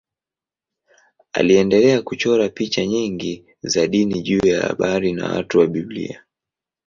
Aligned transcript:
Aliendelea 1.33 2.01
kuchora 2.01 2.49
picha 2.49 2.85
nyingi 2.85 3.45
za 3.61 3.87
dini 3.87 4.21
juu 4.21 4.47
ya 4.47 4.61
habari 4.61 5.13
na 5.13 5.33
watu 5.33 5.59
wa 5.59 5.67
Biblia. 5.67 6.23